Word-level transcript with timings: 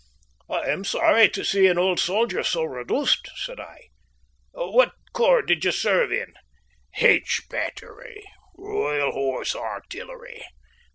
"I 0.49 0.61
am 0.61 0.83
sorry 0.83 1.29
to 1.29 1.45
see 1.45 1.67
an 1.67 1.77
old 1.77 1.99
soldier 1.99 2.41
so 2.43 2.63
reduced," 2.63 3.29
said 3.35 3.59
I. 3.59 3.89
"What 4.53 4.93
corps 5.13 5.43
did 5.43 5.63
you 5.63 5.71
serve 5.71 6.11
in?" 6.11 6.33
"H 6.97 7.41
Battery, 7.51 8.23
Royal 8.57 9.11
Horse 9.11 9.55
Artillery. 9.55 10.43